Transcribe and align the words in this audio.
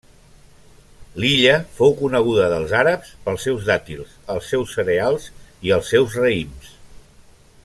L'illa 1.23 1.51
fou 1.81 1.93
coneguda 1.99 2.47
dels 2.55 2.73
àrabs 2.79 3.13
pels 3.27 3.47
seus 3.49 3.69
dàtils, 3.69 4.19
els 4.37 4.51
seus 4.55 4.77
cereals 4.79 5.29
i 5.69 5.79
els 5.79 5.93
seus 5.97 6.21
raïms. 6.25 6.77